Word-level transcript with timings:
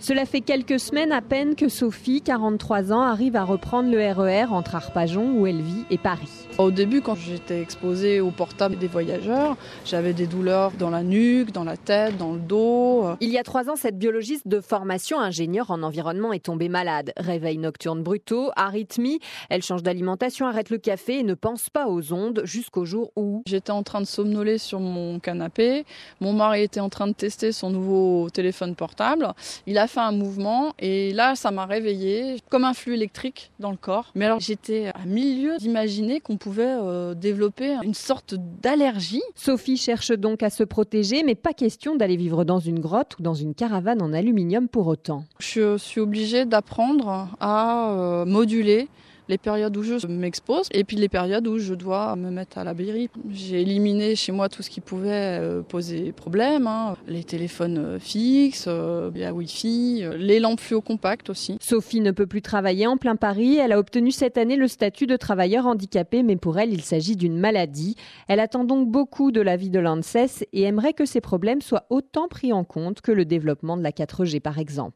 Cela 0.00 0.26
fait 0.26 0.42
quelques 0.42 0.78
semaines 0.78 1.10
à 1.10 1.20
peine 1.20 1.56
que 1.56 1.68
Sophie, 1.68 2.22
43 2.22 2.92
ans, 2.92 3.00
arrive 3.00 3.34
à 3.34 3.42
reprendre 3.42 3.90
le 3.90 3.98
RER 3.98 4.44
e 4.44 4.52
entre 4.52 4.76
Arpajon, 4.76 5.32
où 5.32 5.44
elle 5.48 5.60
vit, 5.60 5.84
et 5.90 5.98
Paris. 5.98 6.46
Au 6.56 6.70
début, 6.70 7.00
quand 7.00 7.16
j'étais 7.16 7.60
exposée 7.60 8.20
au 8.20 8.30
portable 8.30 8.78
des 8.78 8.86
voyageurs, 8.86 9.56
j'avais 9.84 10.12
des 10.12 10.28
douleurs 10.28 10.70
dans 10.78 10.90
la 10.90 11.02
nuque, 11.02 11.50
dans 11.50 11.64
la 11.64 11.76
tête, 11.76 12.16
dans 12.16 12.32
le 12.32 12.38
dos. 12.38 13.06
Il 13.20 13.30
y 13.30 13.38
a 13.38 13.42
trois 13.42 13.68
ans, 13.68 13.74
cette 13.74 13.98
biologiste 13.98 14.46
de 14.46 14.60
formation, 14.60 15.18
ingénieure 15.18 15.72
en 15.72 15.82
environnement, 15.82 16.32
est 16.32 16.44
tombée 16.44 16.68
malade. 16.68 17.12
Réveil 17.16 17.58
nocturne 17.58 18.04
brutaux, 18.04 18.52
arythmie. 18.54 19.18
Elle 19.50 19.62
change 19.62 19.82
d'alimentation, 19.82 20.46
arrête 20.46 20.70
le 20.70 20.78
café 20.78 21.18
et 21.18 21.22
ne 21.24 21.34
pense 21.34 21.70
pas 21.70 21.88
aux 21.88 22.12
ondes 22.12 22.42
jusqu'au 22.44 22.84
jour 22.84 23.10
où... 23.16 23.42
J'étais 23.46 23.72
en 23.72 23.82
train 23.82 24.00
de 24.00 24.06
somnoler 24.06 24.58
sur 24.58 24.78
mon 24.78 25.18
canapé. 25.18 25.84
Mon 26.20 26.32
mari 26.32 26.62
était 26.62 26.78
en 26.78 26.88
train 26.88 27.08
de 27.08 27.14
tester 27.14 27.50
son 27.50 27.70
nouveau 27.70 28.30
téléphone 28.30 28.76
portable. 28.76 29.32
Il 29.66 29.76
a 29.76 29.87
fait 29.88 30.00
un 30.00 30.12
mouvement 30.12 30.72
et 30.78 31.12
là, 31.12 31.34
ça 31.34 31.50
m'a 31.50 31.66
réveillée 31.66 32.36
comme 32.48 32.64
un 32.64 32.74
flux 32.74 32.94
électrique 32.94 33.50
dans 33.58 33.70
le 33.70 33.76
corps. 33.76 34.12
Mais 34.14 34.26
alors, 34.26 34.40
j'étais 34.40 34.88
à 34.88 35.04
milieu 35.06 35.56
d'imaginer 35.58 36.20
qu'on 36.20 36.36
pouvait 36.36 36.64
euh, 36.66 37.14
développer 37.14 37.76
une 37.82 37.94
sorte 37.94 38.34
d'allergie. 38.62 39.22
Sophie 39.34 39.76
cherche 39.76 40.12
donc 40.12 40.42
à 40.42 40.50
se 40.50 40.62
protéger, 40.62 41.22
mais 41.24 41.34
pas 41.34 41.52
question 41.52 41.96
d'aller 41.96 42.16
vivre 42.16 42.44
dans 42.44 42.58
une 42.58 42.78
grotte 42.78 43.18
ou 43.18 43.22
dans 43.22 43.34
une 43.34 43.54
caravane 43.54 44.02
en 44.02 44.12
aluminium 44.12 44.68
pour 44.68 44.86
autant. 44.86 45.24
Je 45.38 45.76
suis 45.78 46.00
obligée 46.00 46.44
d'apprendre 46.44 47.28
à 47.40 47.90
euh, 47.90 48.24
moduler 48.24 48.88
les 49.28 49.38
périodes 49.38 49.76
où 49.76 49.82
je 49.82 50.06
m'expose 50.06 50.68
et 50.72 50.84
puis 50.84 50.96
les 50.96 51.08
périodes 51.08 51.46
où 51.46 51.58
je 51.58 51.74
dois 51.74 52.16
me 52.16 52.30
mettre 52.30 52.58
à 52.58 52.64
l'abri. 52.64 53.10
J'ai 53.30 53.62
éliminé 53.62 54.16
chez 54.16 54.32
moi 54.32 54.48
tout 54.48 54.62
ce 54.62 54.70
qui 54.70 54.80
pouvait 54.80 55.38
euh, 55.40 55.62
poser 55.62 56.12
problème, 56.12 56.66
hein. 56.66 56.96
les 57.06 57.24
téléphones 57.24 57.78
euh, 57.78 57.98
fixes, 57.98 58.66
euh, 58.68 59.10
la 59.14 59.32
Wi-Fi, 59.32 60.04
les 60.16 60.40
lampes 60.40 60.60
fluo 60.60 60.80
compactes 60.80 61.30
aussi. 61.30 61.58
Sophie 61.60 62.00
ne 62.00 62.10
peut 62.10 62.26
plus 62.26 62.42
travailler 62.42 62.86
en 62.86 62.96
plein 62.96 63.16
Paris. 63.16 63.56
Elle 63.56 63.72
a 63.72 63.78
obtenu 63.78 64.10
cette 64.10 64.38
année 64.38 64.56
le 64.56 64.68
statut 64.68 65.06
de 65.06 65.16
travailleur 65.16 65.66
handicapé, 65.66 66.22
mais 66.22 66.36
pour 66.36 66.58
elle, 66.58 66.72
il 66.72 66.82
s'agit 66.82 67.16
d'une 67.16 67.38
maladie. 67.38 67.96
Elle 68.28 68.40
attend 68.40 68.64
donc 68.64 68.88
beaucoup 68.88 69.30
de 69.30 69.40
la 69.40 69.56
vie 69.56 69.70
de 69.70 69.78
l'ANSES 69.78 70.44
et 70.52 70.62
aimerait 70.62 70.92
que 70.92 71.04
ces 71.04 71.20
problèmes 71.20 71.60
soient 71.60 71.86
autant 71.90 72.28
pris 72.28 72.52
en 72.52 72.64
compte 72.64 73.00
que 73.00 73.12
le 73.12 73.24
développement 73.24 73.76
de 73.76 73.82
la 73.82 73.90
4G 73.90 74.40
par 74.40 74.58
exemple. 74.58 74.94